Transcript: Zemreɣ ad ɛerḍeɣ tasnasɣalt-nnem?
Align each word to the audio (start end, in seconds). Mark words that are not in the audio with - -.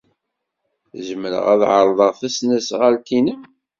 Zemreɣ 1.07 1.45
ad 1.53 1.61
ɛerḍeɣ 1.71 2.11
tasnasɣalt-nnem? 2.19 3.41